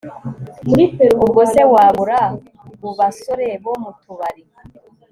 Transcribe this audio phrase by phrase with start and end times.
[1.23, 2.19] ubwo se wabura
[2.89, 4.43] ubasore bo mutubari